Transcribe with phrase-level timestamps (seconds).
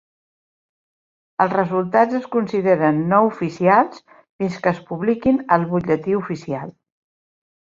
[1.43, 6.75] Els resultats es consideren no oficials fins que es publiquin al butlletí oficial.